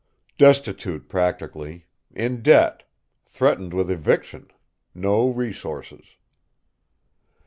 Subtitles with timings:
[0.39, 2.89] "Destitute, practically; in debt;
[3.23, 4.49] threatened with eviction;
[4.95, 6.15] no resources."